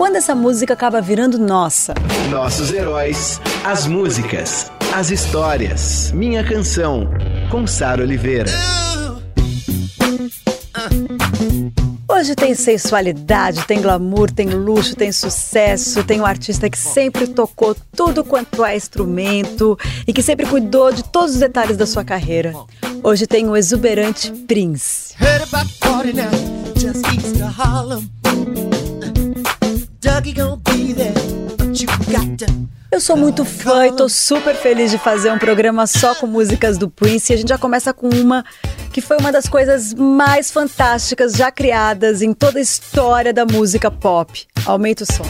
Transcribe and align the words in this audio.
Quando 0.00 0.16
essa 0.16 0.34
música 0.34 0.72
acaba 0.72 0.98
virando 1.02 1.38
nossa? 1.38 1.92
Nossos 2.30 2.72
heróis, 2.72 3.38
as 3.62 3.86
músicas, 3.86 4.72
as 4.94 5.10
histórias. 5.10 6.10
Minha 6.12 6.42
Canção, 6.42 7.06
com 7.50 7.66
Sara 7.66 8.02
Oliveira. 8.02 8.50
Hoje 12.08 12.34
tem 12.34 12.54
sensualidade, 12.54 13.66
tem 13.66 13.82
glamour, 13.82 14.30
tem 14.30 14.48
luxo, 14.48 14.96
tem 14.96 15.12
sucesso, 15.12 16.02
tem 16.02 16.18
um 16.18 16.24
artista 16.24 16.70
que 16.70 16.78
sempre 16.78 17.26
tocou 17.26 17.76
tudo 17.94 18.24
quanto 18.24 18.64
é 18.64 18.74
instrumento 18.74 19.78
e 20.06 20.14
que 20.14 20.22
sempre 20.22 20.46
cuidou 20.46 20.90
de 20.90 21.04
todos 21.04 21.34
os 21.34 21.40
detalhes 21.40 21.76
da 21.76 21.84
sua 21.84 22.02
carreira. 22.02 22.54
Hoje 23.02 23.26
tem 23.26 23.46
o 23.50 23.54
exuberante 23.54 24.32
Prince. 24.48 25.14
Eu 32.92 33.00
sou 33.00 33.16
muito 33.16 33.42
fã 33.42 33.86
e 33.86 33.92
tô 33.96 34.06
super 34.06 34.54
feliz 34.54 34.90
de 34.90 34.98
fazer 34.98 35.30
um 35.30 35.38
programa 35.38 35.86
só 35.86 36.14
com 36.14 36.26
músicas 36.26 36.76
do 36.76 36.90
Prince. 36.90 37.32
E 37.32 37.34
a 37.34 37.38
gente 37.38 37.48
já 37.48 37.56
começa 37.56 37.94
com 37.94 38.10
uma 38.10 38.44
que 38.92 39.00
foi 39.00 39.16
uma 39.16 39.32
das 39.32 39.48
coisas 39.48 39.94
mais 39.94 40.50
fantásticas 40.50 41.32
já 41.32 41.50
criadas 41.50 42.20
em 42.20 42.34
toda 42.34 42.58
a 42.58 42.62
história 42.62 43.32
da 43.32 43.46
música 43.46 43.90
pop. 43.90 44.46
Aumenta 44.66 45.04
o 45.04 45.06
som. 45.06 45.24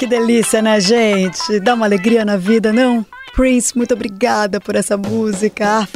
Que 0.00 0.06
delícia, 0.06 0.62
né, 0.62 0.80
gente? 0.80 1.60
Dá 1.60 1.74
uma 1.74 1.84
alegria 1.84 2.24
na 2.24 2.38
vida, 2.38 2.72
não? 2.72 3.04
Prince, 3.34 3.76
muito 3.76 3.92
obrigada 3.92 4.58
por 4.58 4.74
essa 4.74 4.96
música. 4.96 5.86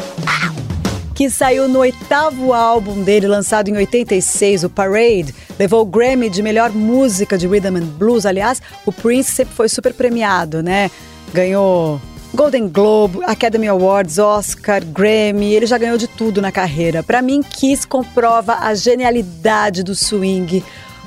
Que 1.15 1.31
saiu 1.31 1.67
no 1.69 1.79
oitavo 1.79 2.53
álbum 2.53 3.03
dele, 3.03 3.27
lançado 3.27 3.69
em 3.69 3.77
86, 3.79 4.65
o 4.65 4.69
Parade. 4.69 5.35
Levou 5.59 5.81
o 5.81 5.87
Grammy 5.87 6.29
de 6.29 6.43
melhor 6.43 6.71
música 6.71 7.39
de 7.39 7.49
rhythm 7.49 7.79
and 7.79 7.87
blues. 7.97 8.27
Aliás, 8.27 8.61
o 8.85 8.93
Prince 8.93 9.33
sempre 9.33 9.55
foi 9.55 9.71
super 9.71 9.95
premiado, 9.95 10.63
né? 10.63 10.91
Ganhou 11.33 11.99
Golden 12.35 12.69
Globe, 12.69 13.21
Academy 13.25 13.69
Awards, 13.69 14.19
Oscar, 14.19 14.85
Grammy, 14.85 15.55
ele 15.55 15.65
já 15.65 15.79
ganhou 15.79 15.97
de 15.97 16.09
tudo 16.09 16.43
na 16.43 16.53
carreira. 16.53 17.03
Para 17.03 17.23
mim, 17.23 17.43
Kiss 17.43 17.87
comprova 17.87 18.59
a 18.61 18.75
genialidade 18.75 19.83
do 19.83 19.95
swing, 19.95 20.63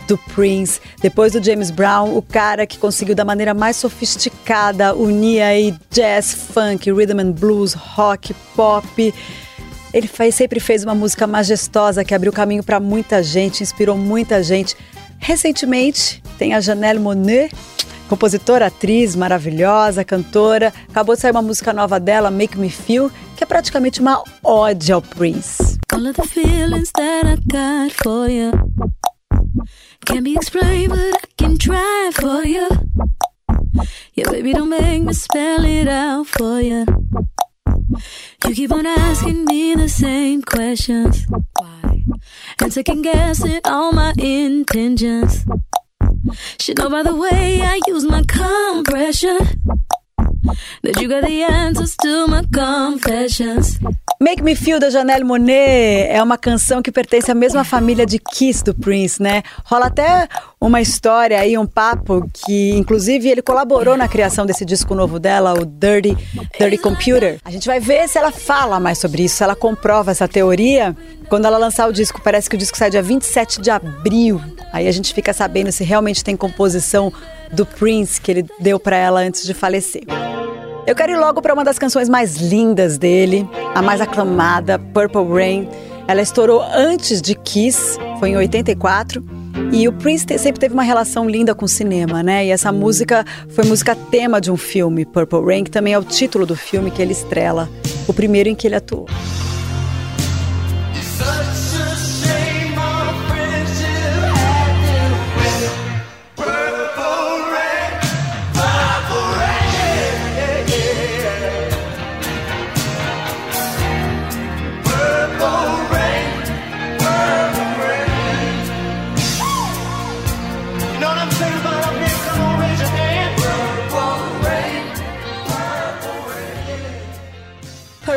do 0.08 0.18
Prince, 0.18 0.80
depois 1.02 1.34
do 1.34 1.44
James 1.44 1.70
Brown, 1.70 2.16
o 2.16 2.22
cara 2.22 2.66
que 2.66 2.78
conseguiu 2.78 3.14
da 3.14 3.26
maneira 3.26 3.54
mais 3.54 3.76
sofisticada 3.76 4.96
unir 4.96 5.42
aí 5.42 5.76
jazz, 5.92 6.34
funk, 6.34 6.92
rhythm 6.92 7.20
and 7.20 7.32
blues, 7.34 7.74
rock, 7.74 8.34
pop. 8.56 9.14
Ele 9.94 10.08
faz, 10.08 10.36
sempre 10.36 10.60
fez 10.60 10.84
uma 10.84 10.96
música 10.96 11.28
majestosa 11.28 12.04
que 12.04 12.16
abriu 12.16 12.32
caminho 12.32 12.64
para 12.64 12.80
muita 12.80 13.22
gente, 13.22 13.62
inspirou 13.62 13.98
muita 13.98 14.42
gente. 14.42 14.76
Recentemente 15.20 16.22
tem 16.38 16.54
a 16.54 16.62
Janelle 16.62 17.00
Monet, 17.00 17.52
compositora, 18.08 18.68
atriz 18.68 19.16
maravilhosa, 19.16 20.04
cantora. 20.04 20.74
Acabou 20.90 21.16
de 21.16 21.22
sair 21.22 21.32
uma 21.32 21.42
música 21.42 21.74
nova 21.74 22.00
dela, 22.00 22.32
Make 22.32 22.58
Me 22.58 22.70
Feel, 22.70 23.12
que 23.36 23.44
é 23.44 23.48
praticamente 23.48 24.00
uma 24.00 24.24
ode 24.44 24.92
ao 24.92 25.02
Prince. 25.02 25.78
All 25.92 26.06
of 26.06 26.14
the 26.14 26.28
feelings 26.28 26.92
that 26.96 27.26
I 27.26 27.36
got 27.52 27.92
for 28.04 28.30
you. 28.30 28.52
Can't 30.08 30.24
be 30.24 30.36
explained, 30.36 30.92
but 30.92 31.00
I 31.00 31.28
can 31.38 31.58
try 31.58 32.12
for 32.14 32.42
you. 32.46 32.70
Yeah, 34.14 34.32
baby, 34.32 34.54
don't 34.54 34.70
make 34.70 35.04
me 35.04 35.12
spell 35.12 35.66
it 35.66 35.90
out 35.90 36.28
for 36.28 36.62
you. 36.62 36.86
You 38.46 38.56
keep 38.56 38.72
on 38.72 38.86
asking 38.86 39.44
me 39.44 39.76
the 39.76 39.90
same 39.90 40.42
questions. 40.44 41.26
Why? 41.60 42.06
And 42.62 42.72
second 42.72 43.02
guessing 43.02 43.60
all 43.66 43.92
my 43.92 44.14
intentions. 44.18 45.44
Should 46.58 46.78
know 46.78 46.90
by 46.90 47.04
the 47.04 47.14
way 47.14 47.62
I 47.62 47.82
use 47.88 48.06
my 48.06 48.24
compression 48.24 49.40
that 50.84 51.02
you 51.02 51.10
got 51.10 51.26
the 51.26 51.44
answers 51.44 51.96
to 52.02 52.28
my 52.28 52.44
confessions. 52.54 53.80
Make 54.20 54.42
Me 54.42 54.56
Feel 54.56 54.80
da 54.80 54.90
Janelle 54.90 55.24
Monet 55.24 56.08
é 56.10 56.24
uma 56.24 56.40
canção 56.40 56.82
que 56.82 56.92
pertence 56.92 57.30
à 57.30 57.36
mesma 57.36 57.64
família 57.64 58.04
de 58.04 58.18
Kiss 58.18 58.64
do 58.64 58.74
Prince, 58.74 59.22
né? 59.22 59.44
Rola 59.64 59.86
até 59.86 60.28
uma 60.60 60.82
história 60.82 61.40
aí, 61.40 61.56
um 61.56 61.68
papo 61.68 62.28
que, 62.34 62.72
inclusive, 62.72 63.30
ele 63.30 63.44
colaborou 63.44 63.96
na 63.96 64.08
criação 64.08 64.44
desse 64.44 64.66
disco 64.66 64.96
novo 64.96 65.20
dela, 65.20 65.54
o 65.54 65.64
Dirty, 65.64 66.18
Dirty 66.60 66.80
Computer. 66.80 67.40
A 67.46 67.52
gente 67.52 67.68
vai 67.68 67.80
ver 67.80 68.10
se 68.10 68.18
ela 68.18 68.32
fala 68.32 68.80
mais 68.80 68.98
sobre 68.98 69.24
isso, 69.24 69.36
se 69.36 69.44
ela 69.44 69.56
comprova 69.56 70.10
essa 70.10 70.28
teoria 70.28 70.98
quando 71.30 71.46
ela 71.46 71.60
lançar 71.60 71.88
o 71.88 71.94
disco. 71.94 72.20
Parece 72.20 72.50
que 72.50 72.56
o 72.56 72.60
disco 72.60 72.76
sai 72.76 72.90
dia 72.90 73.04
27 73.04 73.62
de 73.62 73.70
abril. 73.70 74.42
Aí 74.74 74.88
a 74.88 74.92
gente 74.92 75.14
fica 75.14 75.32
sabendo 75.32 75.72
se 75.72 75.84
realmente 75.84 76.24
tem 76.24 76.36
composição 76.36 77.14
do 77.52 77.68
Prince 77.68 78.20
que 78.20 78.32
ele 78.32 78.46
deu 78.60 78.80
para 78.80 78.98
ela 78.98 79.20
antes 79.20 79.46
de 79.46 79.54
falecer. 79.54 80.04
Eu 80.88 80.96
quero 80.96 81.12
ir 81.12 81.18
logo 81.18 81.42
para 81.42 81.54
uma 81.54 81.66
das 81.66 81.78
canções 81.78 82.08
mais 82.08 82.38
lindas 82.38 82.98
dele, 82.98 83.46
a 83.76 83.82
mais 83.82 84.00
aclamada, 84.00 84.80
Purple 84.80 85.28
Rain. 85.28 85.68
Ela 86.08 86.22
estourou 86.22 86.64
antes 86.64 87.22
de 87.22 87.36
Kiss, 87.36 88.00
foi 88.20 88.30
em 88.30 88.38
84. 88.38 89.22
E 89.74 89.86
o 89.86 89.92
Prince 89.92 90.26
sempre 90.40 90.62
teve 90.62 90.74
uma 90.74 90.84
relação 90.84 91.30
linda 91.30 91.54
com 91.54 91.66
o 91.66 91.68
cinema, 91.68 92.24
né? 92.24 92.46
E 92.46 92.52
essa 92.52 92.72
música 92.72 93.26
foi 93.50 93.66
música 93.66 93.98
tema 94.10 94.40
de 94.40 94.50
um 94.50 94.56
filme, 94.56 95.04
Purple 95.04 95.44
Rain, 95.44 95.66
que 95.66 95.72
também 95.72 95.92
é 95.92 96.00
o 96.00 96.06
título 96.06 96.46
do 96.46 96.56
filme 96.56 96.90
que 96.90 97.02
ele 97.02 97.12
estrela, 97.12 97.68
o 98.08 98.14
primeiro 98.14 98.48
em 98.48 98.56
que 98.56 98.66
ele 98.66 98.76
atuou. 98.76 99.08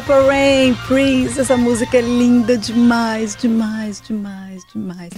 Purple 0.00 0.28
Rain, 0.28 0.74
Prince, 0.88 1.38
essa 1.38 1.58
música 1.58 1.98
é 1.98 2.00
linda 2.00 2.56
demais, 2.56 3.36
demais, 3.36 4.00
demais, 4.00 4.62
demais. 4.72 5.10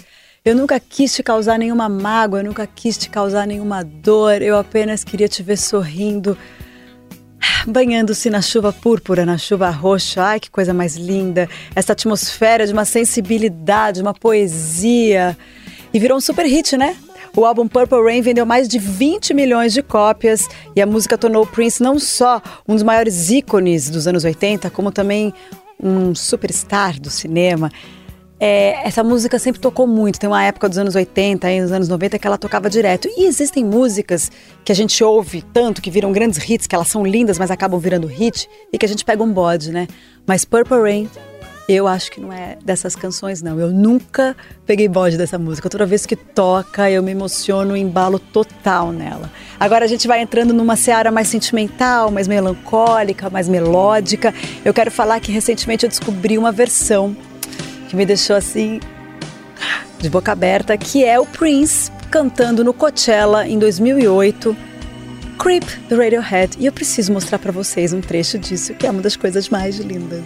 Eu 0.44 0.56
nunca 0.56 0.81
quis 0.81 1.14
te 1.14 1.23
causar 1.23 1.56
nenhuma 1.56 1.88
mágoa, 1.88 2.40
eu 2.40 2.44
nunca 2.44 2.67
quis 2.67 2.99
te 2.99 3.08
causar 3.08 3.46
nenhuma 3.46 3.84
dor, 3.84 4.43
eu 4.43 4.58
apenas 4.58 5.05
queria 5.05 5.29
te 5.29 5.40
ver 5.40 5.56
sorrindo, 5.56 6.37
banhando-se 7.64 8.29
na 8.29 8.43
chuva 8.43 8.73
púrpura, 8.73 9.25
na 9.25 9.38
chuva 9.38 9.70
roxa. 9.70 10.20
Ai, 10.20 10.40
que 10.40 10.50
coisa 10.50 10.75
mais 10.75 10.96
linda! 10.96 11.49
Essa 11.76 11.93
atmosfera 11.93 12.67
de 12.67 12.73
uma 12.73 12.85
sensibilidade, 12.85 14.02
uma 14.02 14.14
poesia. 14.14 15.38
E 15.94 15.99
virou 16.00 16.19
um 16.19 16.20
super 16.20 16.44
hit, 16.44 16.76
né? 16.76 16.96
O 17.34 17.46
álbum 17.46 17.67
Purple 17.67 18.02
Rain 18.02 18.20
vendeu 18.20 18.44
mais 18.44 18.69
de 18.69 18.79
20 18.79 19.32
milhões 19.32 19.73
de 19.73 19.82
cópias 19.82 20.46
e 20.76 20.82
a 20.82 20.87
música 20.87 21.17
tornou 21.17 21.46
Prince 21.46 21.82
não 21.82 21.99
só 21.99 22.43
um 22.69 22.75
dos 22.75 22.82
maiores 22.82 23.31
ícones 23.31 23.88
dos 23.88 24.06
anos 24.06 24.23
80, 24.23 24.69
como 24.69 24.93
também 24.93 25.32
um 25.82 26.14
superstar 26.14 27.00
do 27.00 27.08
cinema. 27.08 27.73
É, 28.38 28.87
essa 28.87 29.02
música 29.02 29.38
sempre 29.38 29.61
tocou 29.61 29.87
muito. 29.87 30.20
Tem 30.20 30.29
uma 30.29 30.44
época 30.44 30.69
dos 30.69 30.76
anos 30.76 30.94
80 30.94 31.50
e 31.50 31.61
nos 31.62 31.73
anos 31.73 31.88
90 31.88 32.19
que 32.19 32.26
ela 32.26 32.37
tocava 32.37 32.69
direto. 32.69 33.08
E 33.17 33.25
existem 33.25 33.64
músicas 33.64 34.31
que 34.62 34.70
a 34.70 34.75
gente 34.75 35.02
ouve 35.02 35.40
tanto, 35.40 35.81
que 35.81 35.90
viram 35.90 36.12
grandes 36.12 36.38
hits, 36.50 36.67
que 36.67 36.75
elas 36.75 36.88
são 36.88 37.06
lindas, 37.06 37.38
mas 37.38 37.50
acabam 37.50 37.81
virando 37.81 38.06
hit, 38.06 38.49
e 38.73 38.76
que 38.76 38.85
a 38.85 38.88
gente 38.88 39.05
pega 39.05 39.23
um 39.23 39.32
bode, 39.32 39.70
né? 39.70 39.87
Mas 40.26 40.44
Purple 40.44 40.81
Rain 40.81 41.08
Eu 41.69 41.87
acho 41.87 42.11
que 42.11 42.20
não 42.20 42.32
é 42.32 42.59
dessas 42.64 42.97
canções, 42.97 43.41
não. 43.41 43.59
Eu 43.59 43.70
nunca 43.70 44.37
peguei 44.67 44.88
bode 44.88 45.17
dessa 45.17 45.38
música. 45.38 45.70
Toda 45.70 45.87
vez 45.87 46.05
que 46.05 46.17
toca, 46.17 46.91
eu 46.91 47.03
me 47.03 47.12
emociono, 47.12 47.76
embalo 47.76 48.19
total 48.19 48.91
nela. 48.91 49.31
Agora 49.61 49.85
a 49.85 49.88
gente 49.88 50.09
vai 50.09 50.20
entrando 50.20 50.53
numa 50.53 50.75
seara 50.75 51.11
mais 51.11 51.29
sentimental, 51.29 52.11
mais 52.11 52.26
melancólica, 52.26 53.31
mais 53.31 53.49
melódica. 53.49 54.35
Eu 54.64 54.75
quero 54.75 54.91
falar 54.91 55.20
que 55.20 55.31
recentemente 55.31 55.85
eu 55.85 55.88
descobri 55.88 56.37
uma 56.37 56.50
versão 56.50 57.17
que 57.88 57.94
me 57.94 58.05
deixou 58.05 58.35
assim 58.35 58.81
de 60.00 60.11
boca 60.11 60.32
aberta, 60.32 60.76
que 60.76 61.05
é 61.05 61.19
o 61.20 61.25
Prince 61.25 61.93
cantando 62.11 62.64
no 62.64 62.75
Coachella 62.75 63.47
em 63.47 63.59
2008. 63.59 64.56
Creep 65.38 65.64
do 65.88 65.97
Radiohead 65.97 66.56
e 66.59 66.67
eu 66.67 66.73
preciso 66.73 67.12
mostrar 67.12 67.38
para 67.38 67.50
vocês 67.50 67.93
um 67.93 68.00
trecho 68.00 68.38
disso 68.38 68.75
que 68.75 68.87
é 68.87 68.91
uma 68.91 69.00
das 69.00 69.17
coisas 69.17 69.49
mais 69.49 69.76
lindas. 69.79 70.25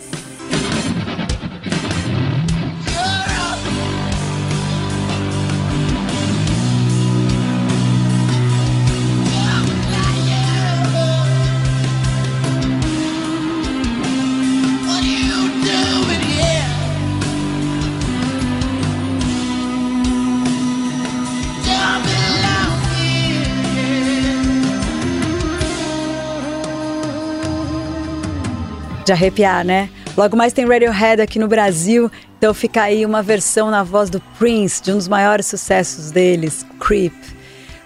De 29.06 29.12
arrepiar, 29.12 29.64
né? 29.64 29.88
Logo 30.17 30.37
mais 30.37 30.53
tem 30.53 30.67
Radiohead 30.67 31.23
aqui 31.23 31.38
no 31.38 31.47
Brasil, 31.47 32.11
então 32.37 32.53
fica 32.53 32.82
aí 32.82 33.06
uma 33.06 33.23
versão 33.23 33.70
na 33.70 33.85
voz 33.85 34.11
do 34.11 34.20
Prince, 34.37 34.82
de 34.82 34.93
um 34.93 34.97
dos 34.97 35.06
maiores 35.06 35.47
sucessos 35.47 36.11
deles, 36.11 36.67
Creep. 36.81 37.14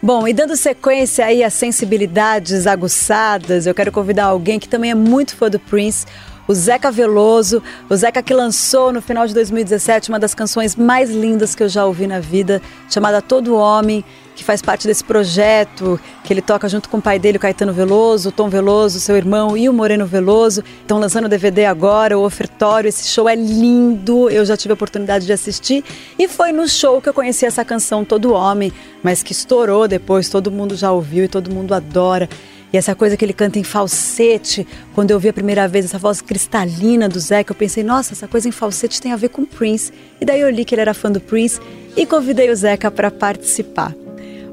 Bom, 0.02 0.26
e 0.26 0.32
dando 0.32 0.56
sequência 0.56 1.26
aí 1.26 1.44
às 1.44 1.52
sensibilidades 1.52 2.66
aguçadas, 2.66 3.66
eu 3.66 3.74
quero 3.74 3.92
convidar 3.92 4.24
alguém 4.24 4.58
que 4.58 4.66
também 4.66 4.92
é 4.92 4.94
muito 4.94 5.36
fã 5.36 5.50
do 5.50 5.58
Prince, 5.58 6.06
o 6.50 6.54
Zeca 6.54 6.90
Veloso, 6.90 7.62
o 7.88 7.94
Zeca 7.94 8.20
que 8.20 8.34
lançou 8.34 8.92
no 8.92 9.00
final 9.00 9.24
de 9.24 9.32
2017 9.32 10.08
uma 10.08 10.18
das 10.18 10.34
canções 10.34 10.74
mais 10.74 11.08
lindas 11.08 11.54
que 11.54 11.62
eu 11.62 11.68
já 11.68 11.86
ouvi 11.86 12.08
na 12.08 12.18
vida, 12.18 12.60
chamada 12.88 13.22
Todo 13.22 13.54
Homem, 13.54 14.04
que 14.34 14.42
faz 14.42 14.60
parte 14.60 14.84
desse 14.84 15.04
projeto 15.04 16.00
que 16.24 16.32
ele 16.32 16.42
toca 16.42 16.68
junto 16.68 16.88
com 16.88 16.96
o 16.96 17.00
pai 17.00 17.20
dele, 17.20 17.36
o 17.36 17.40
Caetano 17.40 17.72
Veloso, 17.72 18.30
o 18.30 18.32
Tom 18.32 18.48
Veloso, 18.48 18.98
seu 18.98 19.16
irmão 19.16 19.56
e 19.56 19.68
o 19.68 19.72
Moreno 19.72 20.06
Veloso. 20.06 20.64
Estão 20.80 20.98
lançando 20.98 21.26
o 21.26 21.28
DVD 21.28 21.66
agora, 21.66 22.18
o 22.18 22.24
ofertório. 22.24 22.88
Esse 22.88 23.06
show 23.06 23.28
é 23.28 23.36
lindo, 23.36 24.28
eu 24.28 24.44
já 24.44 24.56
tive 24.56 24.72
a 24.72 24.74
oportunidade 24.74 25.26
de 25.26 25.32
assistir 25.32 25.84
e 26.18 26.26
foi 26.26 26.50
no 26.50 26.68
show 26.68 27.00
que 27.00 27.08
eu 27.08 27.14
conheci 27.14 27.46
essa 27.46 27.64
canção 27.64 28.04
Todo 28.04 28.32
Homem, 28.32 28.72
mas 29.04 29.22
que 29.22 29.30
estourou 29.30 29.86
depois, 29.86 30.28
todo 30.28 30.50
mundo 30.50 30.74
já 30.74 30.90
ouviu 30.90 31.26
e 31.26 31.28
todo 31.28 31.48
mundo 31.48 31.72
adora. 31.72 32.28
E 32.72 32.76
essa 32.76 32.94
coisa 32.94 33.16
que 33.16 33.24
ele 33.24 33.32
canta 33.32 33.58
em 33.58 33.64
falsete, 33.64 34.66
quando 34.94 35.10
eu 35.10 35.18
vi 35.18 35.28
a 35.28 35.32
primeira 35.32 35.66
vez 35.66 35.84
essa 35.84 35.98
voz 35.98 36.20
cristalina 36.20 37.08
do 37.08 37.18
Zeca, 37.18 37.52
eu 37.52 37.56
pensei, 37.56 37.82
nossa, 37.82 38.12
essa 38.12 38.28
coisa 38.28 38.48
em 38.48 38.52
falsete 38.52 39.00
tem 39.00 39.12
a 39.12 39.16
ver 39.16 39.28
com 39.30 39.44
Prince. 39.44 39.92
E 40.20 40.24
daí 40.24 40.40
eu 40.40 40.50
li 40.50 40.64
que 40.64 40.74
ele 40.74 40.82
era 40.82 40.94
fã 40.94 41.10
do 41.10 41.20
Prince 41.20 41.60
e 41.96 42.06
convidei 42.06 42.50
o 42.50 42.54
Zeca 42.54 42.90
para 42.90 43.10
participar. 43.10 43.94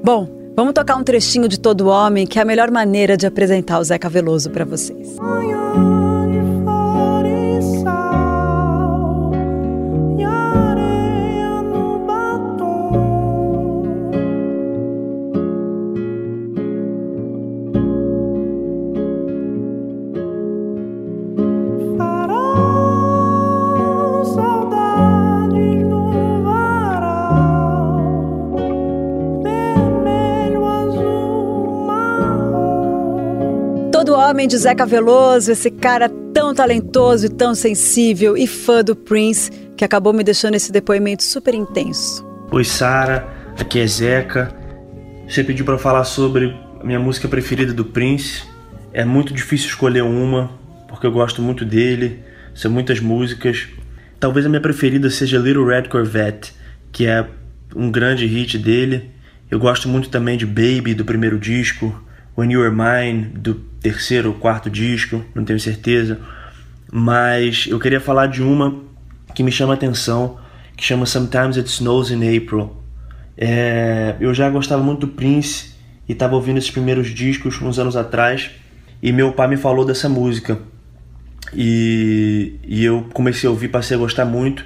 Bom, 0.04 0.28
vamos 0.56 0.74
tocar 0.74 0.96
um 0.96 1.04
trechinho 1.04 1.48
de 1.48 1.60
Todo 1.60 1.88
Homem, 1.88 2.26
que 2.26 2.40
é 2.40 2.42
a 2.42 2.46
melhor 2.46 2.72
maneira 2.72 3.16
de 3.16 3.28
apresentar 3.28 3.80
o 3.80 3.84
Zeca 3.84 4.10
Veloso 4.10 4.50
para 4.50 4.66
vocês. 4.66 5.16
Homem 34.38 34.48
de 34.48 34.56
Zeca 34.56 34.86
Veloso, 34.86 35.52
esse 35.52 35.72
cara 35.72 36.08
tão 36.32 36.54
talentoso 36.54 37.26
e 37.26 37.30
tão 37.30 37.56
sensível 37.56 38.38
e 38.38 38.46
fã 38.46 38.84
do 38.84 38.96
Prince, 38.96 39.50
que 39.76 39.84
acabou 39.84 40.14
me 40.14 40.24
deixando 40.24 40.54
esse 40.54 40.72
depoimento 40.72 41.24
super 41.24 41.56
intenso. 41.56 42.24
Oi, 42.52 42.64
Sara, 42.64 43.28
aqui 43.60 43.80
é 43.80 43.88
Zeca. 43.88 44.56
Você 45.28 45.44
pediu 45.44 45.66
para 45.66 45.80
falar 45.80 46.04
sobre 46.04 46.56
a 46.80 46.84
minha 46.84 47.00
música 47.00 47.28
preferida 47.28 47.74
do 47.74 47.84
Prince. 47.84 48.44
É 48.94 49.04
muito 49.04 49.34
difícil 49.34 49.70
escolher 49.70 50.04
uma, 50.04 50.52
porque 50.88 51.08
eu 51.08 51.12
gosto 51.12 51.42
muito 51.42 51.66
dele, 51.66 52.20
são 52.54 52.70
muitas 52.70 53.00
músicas. 53.00 53.68
Talvez 54.20 54.46
a 54.46 54.50
minha 54.50 54.62
preferida 54.62 55.10
seja 55.10 55.40
Little 55.40 55.66
Red 55.66 55.90
Corvette, 55.90 56.54
que 56.92 57.08
é 57.08 57.26
um 57.76 57.90
grande 57.90 58.28
hit 58.28 58.60
dele. 58.60 59.10
Eu 59.50 59.58
gosto 59.58 59.90
muito 59.90 60.10
também 60.10 60.38
de 60.38 60.46
Baby, 60.46 60.94
do 60.94 61.04
primeiro 61.04 61.40
disco, 61.40 62.04
When 62.38 62.52
You 62.52 62.62
Were 62.62 62.76
Mine, 62.76 63.24
do 63.34 63.56
terceiro 63.82 64.30
ou 64.30 64.36
quarto 64.36 64.70
disco, 64.70 65.24
não 65.34 65.44
tenho 65.44 65.60
certeza. 65.60 66.20
Mas 66.92 67.66
eu 67.68 67.80
queria 67.80 68.00
falar 68.00 68.28
de 68.28 68.44
uma 68.44 68.80
que 69.34 69.42
me 69.42 69.52
chama 69.52 69.74
atenção, 69.74 70.38
que 70.76 70.84
chama 70.84 71.06
Sometimes 71.08 71.58
It 71.58 71.68
Snows 71.68 72.12
in 72.12 72.38
April. 72.38 72.78
É, 73.36 74.16
eu 74.20 74.34
já 74.34 74.50
gostava 74.50 74.84
muito 74.84 75.08
do 75.08 75.08
Prince 75.08 75.76
e 76.08 76.14
estava 76.14 76.36
ouvindo 76.36 76.58
esses 76.58 76.72
primeiros 76.72 77.10
discos 77.10 77.62
uns 77.62 77.80
anos 77.80 77.96
atrás 77.96 78.52
e 79.02 79.12
meu 79.12 79.32
pai 79.34 79.48
me 79.48 79.58
falou 79.58 79.86
dessa 79.86 80.08
música 80.08 80.58
e, 81.54 82.56
e 82.64 82.84
eu 82.84 83.08
comecei 83.14 83.48
a 83.48 83.52
ouvir, 83.52 83.68
passei 83.68 83.96
a 83.96 84.00
gostar 84.00 84.26
muito 84.26 84.66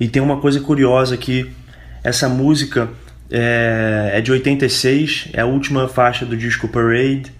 e 0.00 0.08
tem 0.08 0.22
uma 0.22 0.40
coisa 0.40 0.60
curiosa 0.60 1.16
que 1.16 1.50
essa 2.02 2.28
música 2.28 2.88
é, 3.30 4.12
é 4.14 4.20
de 4.20 4.32
86, 4.32 5.28
é 5.32 5.40
a 5.40 5.46
última 5.46 5.88
faixa 5.88 6.24
do 6.24 6.36
disco 6.36 6.68
Parade 6.68 7.32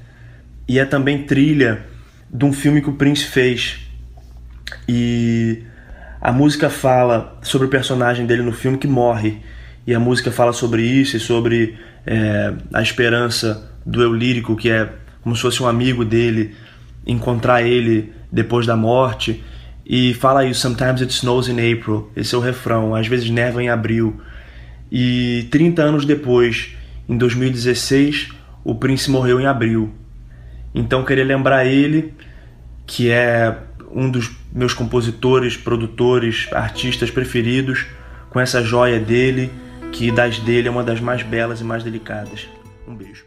e 0.68 0.78
é 0.78 0.84
também 0.84 1.22
trilha 1.22 1.86
de 2.32 2.44
um 2.44 2.52
filme 2.52 2.82
que 2.82 2.90
o 2.90 2.94
Prince 2.94 3.24
fez. 3.24 3.78
E 4.88 5.62
a 6.20 6.32
música 6.32 6.68
fala 6.68 7.38
sobre 7.42 7.66
o 7.66 7.70
personagem 7.70 8.26
dele 8.26 8.42
no 8.42 8.52
filme 8.52 8.76
que 8.76 8.86
morre. 8.86 9.38
E 9.86 9.94
a 9.94 10.00
música 10.00 10.30
fala 10.30 10.52
sobre 10.52 10.82
isso 10.82 11.16
e 11.16 11.20
sobre 11.20 11.78
é, 12.06 12.52
a 12.74 12.82
esperança 12.82 13.72
do 13.86 14.02
eu 14.02 14.12
lírico, 14.12 14.54
que 14.56 14.68
é 14.68 14.90
como 15.22 15.34
se 15.34 15.42
fosse 15.42 15.62
um 15.62 15.66
amigo 15.66 16.04
dele, 16.04 16.54
encontrar 17.06 17.62
ele 17.62 18.12
depois 18.30 18.66
da 18.66 18.76
morte. 18.76 19.42
E 19.86 20.12
fala 20.12 20.44
isso, 20.44 20.60
Sometimes 20.60 21.00
it 21.00 21.12
snows 21.12 21.48
in 21.48 21.54
April. 21.54 22.10
Esse 22.14 22.34
é 22.34 22.38
o 22.38 22.40
refrão. 22.42 22.94
Às 22.94 23.06
vezes 23.06 23.30
neva 23.30 23.62
em 23.62 23.70
abril. 23.70 24.20
E 24.90 25.46
30 25.50 25.82
anos 25.82 26.04
depois, 26.04 26.74
em 27.08 27.16
2016, 27.16 28.30
o 28.64 28.74
Prince 28.74 29.10
morreu 29.10 29.40
em 29.40 29.46
abril. 29.46 29.92
Então 30.74 31.04
queria 31.04 31.24
lembrar 31.24 31.66
ele, 31.66 32.14
que 32.86 33.10
é 33.10 33.56
um 33.90 34.10
dos 34.10 34.30
meus 34.52 34.74
compositores, 34.74 35.56
produtores, 35.56 36.48
artistas 36.52 37.10
preferidos, 37.10 37.86
com 38.30 38.38
essa 38.38 38.62
joia 38.62 39.00
dele, 39.00 39.50
que 39.92 40.10
das 40.10 40.38
dele 40.38 40.68
é 40.68 40.70
uma 40.70 40.84
das 40.84 41.00
mais 41.00 41.22
belas 41.22 41.60
e 41.60 41.64
mais 41.64 41.82
delicadas. 41.82 42.46
Um 42.86 42.94
beijo. 42.94 43.26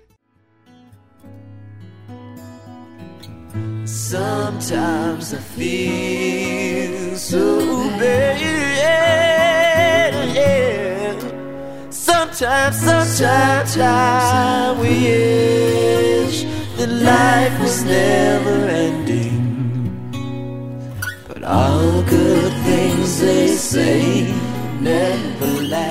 Sometimes 3.86 5.34
I 5.34 5.38
feel 5.38 7.18
so. 7.18 7.72
Sometimes, 12.42 12.78
sometimes 12.78 13.78
I 13.78 14.76
wish 14.82 16.44
that 16.78 16.90
life 16.90 17.62
was 17.62 17.84
never 17.84 18.66
ending. 18.66 20.10
But 21.28 21.44
all 21.44 22.02
good 22.02 22.54
things 22.64 23.20
they 23.22 23.46
say 23.50 24.34
never 24.80 25.62
last. 25.70 25.91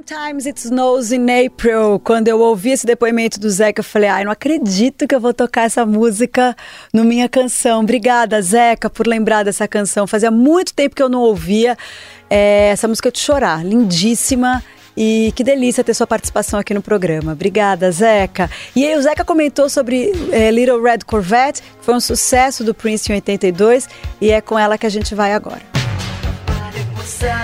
Sometimes 0.00 0.46
it 0.46 0.58
snows 0.58 1.12
in 1.12 1.26
April. 1.28 2.00
Quando 2.02 2.26
eu 2.26 2.40
ouvi 2.40 2.70
esse 2.70 2.86
depoimento 2.86 3.38
do 3.38 3.50
Zeca, 3.50 3.80
eu 3.80 3.84
falei: 3.84 4.08
ai, 4.08 4.24
não 4.24 4.32
acredito 4.32 5.06
que 5.06 5.14
eu 5.14 5.20
vou 5.20 5.34
tocar 5.34 5.64
essa 5.64 5.84
música 5.84 6.56
no 6.90 7.04
minha 7.04 7.28
canção. 7.28 7.80
Obrigada, 7.80 8.40
Zeca, 8.40 8.88
por 8.88 9.06
lembrar 9.06 9.44
dessa 9.44 9.68
canção. 9.68 10.06
Fazia 10.06 10.30
muito 10.30 10.72
tempo 10.72 10.96
que 10.96 11.02
eu 11.02 11.08
não 11.10 11.20
ouvia. 11.20 11.76
É, 12.30 12.70
essa 12.70 12.88
música 12.88 13.12
de 13.12 13.18
chorar, 13.18 13.62
lindíssima. 13.62 14.64
E 14.96 15.34
que 15.36 15.44
delícia 15.44 15.84
ter 15.84 15.92
sua 15.92 16.06
participação 16.06 16.58
aqui 16.58 16.72
no 16.72 16.80
programa. 16.80 17.32
Obrigada, 17.32 17.92
Zeca. 17.92 18.50
E 18.74 18.86
aí 18.86 18.96
o 18.96 19.02
Zeca 19.02 19.22
comentou 19.22 19.68
sobre 19.68 20.12
é, 20.32 20.50
Little 20.50 20.82
Red 20.82 21.00
Corvette, 21.04 21.60
que 21.60 21.84
foi 21.84 21.94
um 21.94 22.00
sucesso 22.00 22.64
do 22.64 22.72
Prince 22.72 23.12
em 23.12 23.16
82, 23.16 23.86
e 24.18 24.30
é 24.30 24.40
com 24.40 24.58
ela 24.58 24.78
que 24.78 24.86
a 24.86 24.90
gente 24.90 25.14
vai 25.14 25.34
agora. 25.34 25.60
Saturday 27.20 27.39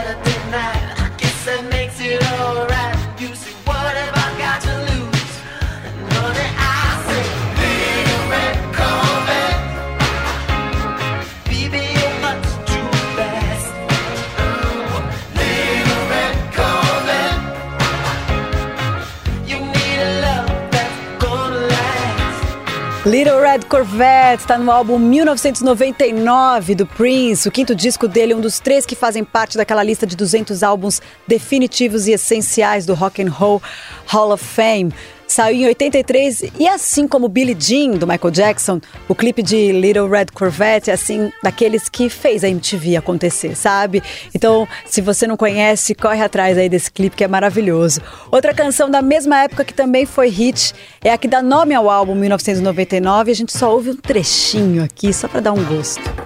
Little 23.06 23.40
Red 23.40 23.60
Corvette 23.68 24.42
está 24.42 24.58
no 24.58 24.68
álbum 24.68 24.98
1999 24.98 26.74
do 26.74 26.84
Prince, 26.84 27.48
o 27.48 27.52
quinto 27.52 27.72
disco 27.72 28.08
dele, 28.08 28.34
um 28.34 28.40
dos 28.40 28.58
três 28.58 28.84
que 28.84 28.96
fazem 28.96 29.22
parte 29.22 29.56
daquela 29.56 29.84
lista 29.84 30.04
de 30.04 30.16
200 30.16 30.64
álbuns 30.64 31.00
definitivos 31.24 32.08
e 32.08 32.12
essenciais 32.14 32.84
do 32.84 32.94
Rock 32.94 33.22
and 33.22 33.30
Roll 33.30 33.62
Hall 34.08 34.32
of 34.32 34.44
Fame. 34.44 34.92
Saiu 35.26 35.62
em 35.62 35.66
83 35.66 36.44
e 36.58 36.68
assim 36.68 37.08
como 37.08 37.28
Billie 37.28 37.56
Jean 37.58 37.92
do 37.92 38.06
Michael 38.06 38.30
Jackson, 38.30 38.80
o 39.08 39.14
clipe 39.14 39.42
de 39.42 39.72
Little 39.72 40.08
Red 40.08 40.26
Corvette 40.32 40.90
é 40.90 40.94
assim 40.94 41.32
daqueles 41.42 41.88
que 41.88 42.08
fez 42.08 42.44
a 42.44 42.48
MTV 42.48 42.96
acontecer, 42.96 43.56
sabe? 43.56 44.02
Então, 44.34 44.68
se 44.84 45.00
você 45.00 45.26
não 45.26 45.36
conhece, 45.36 45.94
corre 45.94 46.22
atrás 46.22 46.56
aí 46.56 46.68
desse 46.68 46.90
clipe 46.90 47.16
que 47.16 47.24
é 47.24 47.28
maravilhoso. 47.28 48.00
Outra 48.30 48.54
canção 48.54 48.88
da 48.88 49.02
mesma 49.02 49.42
época 49.42 49.64
que 49.64 49.74
também 49.74 50.06
foi 50.06 50.28
hit 50.28 50.72
é 51.02 51.12
a 51.12 51.18
que 51.18 51.26
dá 51.26 51.42
nome 51.42 51.74
ao 51.74 51.90
álbum 51.90 52.14
1999 52.14 53.30
e 53.30 53.32
a 53.32 53.34
gente 53.34 53.56
só 53.56 53.72
ouve 53.72 53.90
um 53.90 53.96
trechinho 53.96 54.84
aqui 54.84 55.12
só 55.12 55.26
para 55.26 55.40
dar 55.40 55.52
um 55.52 55.64
gosto. 55.64 56.25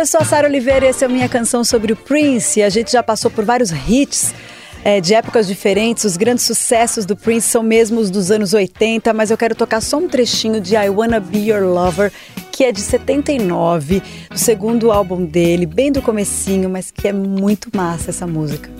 Eu 0.00 0.06
sou 0.06 0.22
a 0.22 0.24
Sara 0.24 0.48
Oliveira 0.48 0.86
e 0.86 0.88
essa 0.88 1.04
é 1.04 1.06
a 1.06 1.10
minha 1.10 1.28
canção 1.28 1.62
sobre 1.62 1.92
o 1.92 1.96
Prince. 1.96 2.62
A 2.62 2.70
gente 2.70 2.90
já 2.90 3.02
passou 3.02 3.30
por 3.30 3.44
vários 3.44 3.70
hits 3.70 4.32
é, 4.82 4.98
de 4.98 5.12
épocas 5.12 5.46
diferentes. 5.46 6.04
Os 6.04 6.16
grandes 6.16 6.46
sucessos 6.46 7.04
do 7.04 7.14
Prince 7.14 7.48
são 7.48 7.62
mesmo 7.62 8.00
os 8.00 8.08
dos 8.08 8.30
anos 8.30 8.54
80, 8.54 9.12
mas 9.12 9.30
eu 9.30 9.36
quero 9.36 9.54
tocar 9.54 9.82
só 9.82 9.98
um 9.98 10.08
trechinho 10.08 10.58
de 10.58 10.74
I 10.74 10.88
Wanna 10.88 11.20
Be 11.20 11.50
Your 11.50 11.64
Lover, 11.64 12.10
que 12.50 12.64
é 12.64 12.72
de 12.72 12.80
79, 12.80 14.02
do 14.30 14.38
segundo 14.38 14.90
álbum 14.90 15.22
dele, 15.22 15.66
bem 15.66 15.92
do 15.92 16.00
comecinho, 16.00 16.70
mas 16.70 16.90
que 16.90 17.06
é 17.06 17.12
muito 17.12 17.68
massa 17.76 18.08
essa 18.08 18.26
música. 18.26 18.70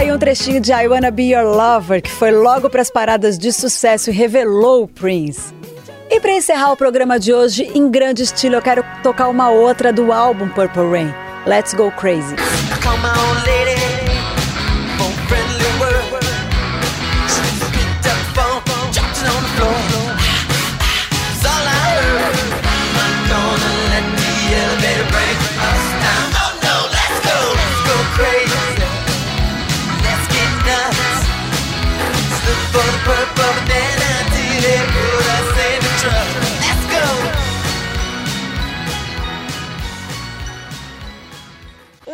Aí 0.00 0.10
um 0.10 0.18
trechinho 0.18 0.62
de 0.62 0.72
I 0.72 0.88
Wanna 0.88 1.10
Be 1.10 1.34
Your 1.34 1.44
Lover, 1.44 2.00
que 2.00 2.10
foi 2.10 2.30
logo 2.30 2.70
para 2.70 2.80
as 2.80 2.90
paradas 2.90 3.38
de 3.38 3.52
sucesso 3.52 4.08
e 4.08 4.12
revelou 4.14 4.84
o 4.84 4.88
Prince. 4.88 5.52
E 6.10 6.18
para 6.18 6.32
encerrar 6.32 6.72
o 6.72 6.76
programa 6.76 7.20
de 7.20 7.34
hoje, 7.34 7.70
em 7.74 7.90
grande 7.90 8.22
estilo, 8.22 8.54
eu 8.54 8.62
quero 8.62 8.82
tocar 9.02 9.28
uma 9.28 9.50
outra 9.50 9.92
do 9.92 10.10
álbum 10.10 10.48
Purple 10.48 10.90
Rain, 10.90 11.14
Let's 11.46 11.74
Go 11.74 11.92
Crazy. 11.92 12.34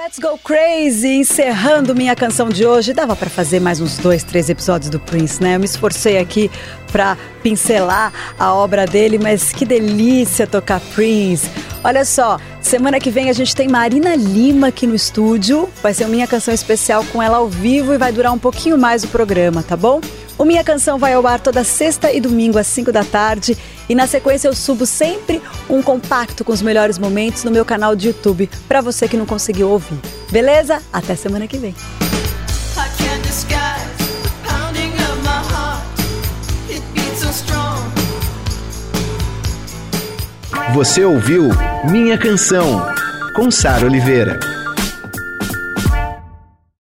Let's 0.06 0.20
Go 0.20 0.38
Crazy, 0.38 1.16
encerrando 1.16 1.92
minha 1.92 2.14
canção 2.14 2.48
de 2.48 2.64
hoje. 2.64 2.92
Dava 2.92 3.16
para 3.16 3.28
fazer 3.28 3.58
mais 3.58 3.80
uns 3.80 3.98
dois, 3.98 4.22
três 4.22 4.48
episódios 4.48 4.88
do 4.88 5.00
Prince, 5.00 5.42
né? 5.42 5.56
Eu 5.56 5.58
me 5.58 5.64
esforcei 5.64 6.16
aqui 6.18 6.48
para 6.92 7.18
pincelar 7.42 8.12
a 8.38 8.54
obra 8.54 8.86
dele, 8.86 9.18
mas 9.18 9.50
que 9.50 9.64
delícia 9.64 10.46
tocar 10.46 10.78
Prince. 10.94 11.50
Olha 11.82 12.04
só, 12.04 12.38
semana 12.62 13.00
que 13.00 13.10
vem 13.10 13.30
a 13.30 13.32
gente 13.32 13.52
tem 13.52 13.66
Marina 13.66 14.14
Lima 14.14 14.68
aqui 14.68 14.86
no 14.86 14.94
estúdio. 14.94 15.68
Vai 15.82 15.92
ser 15.92 16.06
minha 16.06 16.28
canção 16.28 16.54
especial 16.54 17.04
com 17.06 17.20
ela 17.20 17.38
ao 17.38 17.48
vivo 17.48 17.92
e 17.92 17.98
vai 17.98 18.12
durar 18.12 18.32
um 18.32 18.38
pouquinho 18.38 18.78
mais 18.78 19.02
o 19.02 19.08
programa, 19.08 19.60
tá 19.64 19.76
bom? 19.76 20.00
O 20.38 20.44
Minha 20.44 20.62
Canção 20.62 20.98
vai 20.98 21.14
ao 21.14 21.26
ar 21.26 21.40
toda 21.40 21.64
sexta 21.64 22.12
e 22.12 22.20
domingo 22.20 22.58
às 22.58 22.66
5 22.66 22.92
da 22.92 23.02
tarde. 23.02 23.56
E 23.88 23.94
na 23.94 24.06
sequência 24.06 24.48
eu 24.48 24.54
subo 24.54 24.84
sempre 24.84 25.40
um 25.68 25.80
compacto 25.80 26.44
com 26.44 26.52
os 26.52 26.60
melhores 26.60 26.98
momentos 26.98 27.42
no 27.42 27.50
meu 27.50 27.64
canal 27.64 27.96
de 27.96 28.08
YouTube, 28.08 28.50
para 28.68 28.82
você 28.82 29.08
que 29.08 29.16
não 29.16 29.24
conseguiu 29.24 29.70
ouvir. 29.70 29.98
Beleza? 30.30 30.82
Até 30.92 31.16
semana 31.16 31.46
que 31.46 31.56
vem. 31.56 31.74
Você 40.74 41.02
ouviu 41.02 41.48
Minha 41.90 42.18
Canção, 42.18 42.86
com 43.34 43.50
Sara 43.50 43.86
Oliveira. 43.86 44.55